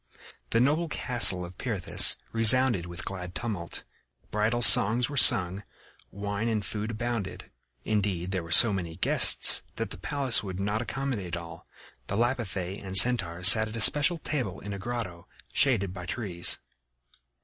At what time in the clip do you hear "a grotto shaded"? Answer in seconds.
14.73-15.93